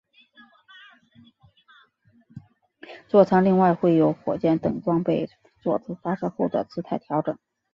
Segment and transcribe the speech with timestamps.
[3.07, 5.29] 坐舱另外会有火箭等装备
[5.61, 7.37] 作出发射后的姿态调整。